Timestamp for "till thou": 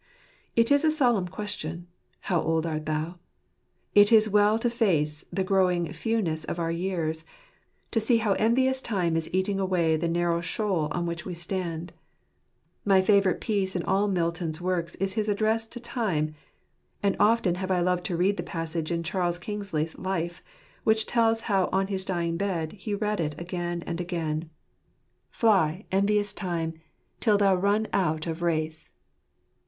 27.19-27.53